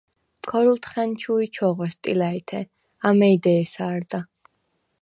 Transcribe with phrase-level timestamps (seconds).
[0.49, 2.61] ქორულთხა̈ნჩუ̄ნ ჩოღვე სტილა̈ჲთე,
[3.07, 4.19] ამეი დე̄სა არდა.